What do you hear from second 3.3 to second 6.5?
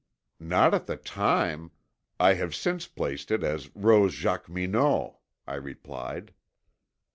as Rose Jacqueminot," I replied.